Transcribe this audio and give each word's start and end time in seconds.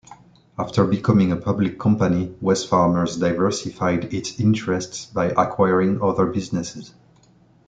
After 0.57 0.83
becoming 0.87 1.31
a 1.31 1.35
public 1.35 1.77
company, 1.77 2.35
Wesfarmers 2.41 3.19
diversified 3.19 4.11
its 4.11 4.39
interests 4.39 5.05
by 5.05 5.27
acquiring 5.29 6.01
other 6.01 6.25
businesses. 6.25 6.95